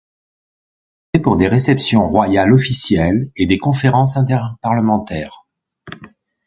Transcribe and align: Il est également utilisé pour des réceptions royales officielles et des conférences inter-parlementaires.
Il 1.13 1.19
est 1.19 1.19
également 1.19 1.35
utilisé 1.35 1.35
pour 1.35 1.37
des 1.37 1.47
réceptions 1.47 2.07
royales 2.09 2.53
officielles 2.53 3.29
et 3.35 3.45
des 3.45 3.59
conférences 3.59 4.17
inter-parlementaires. 4.17 5.45